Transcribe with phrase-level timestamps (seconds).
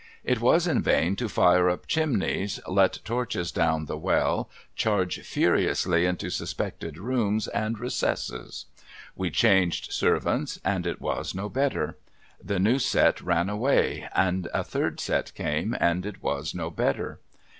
[0.23, 6.07] It was in vain to fire up chimneys, let torches down the well, charge furiously
[6.07, 8.65] into suspected rooms and recesses.
[9.19, 11.99] A\'e changed servants, and it was no better.
[12.43, 17.19] The new set ran away, and a third set came, and it was no better.